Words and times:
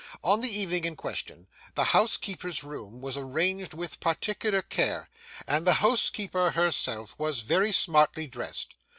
On 0.23 0.41
the 0.41 0.49
evening 0.49 0.85
in 0.85 0.95
question, 0.95 1.47
the 1.75 1.83
housekeeper's 1.83 2.63
room 2.63 3.01
was 3.01 3.17
arranged 3.17 3.75
with 3.75 3.99
particular 3.99 4.63
care, 4.63 5.11
and 5.45 5.63
the 5.67 5.75
housekeeper 5.75 6.49
herself 6.49 7.13
was 7.19 7.41
very 7.41 7.71
smartly 7.71 8.25
dressed. 8.25 8.79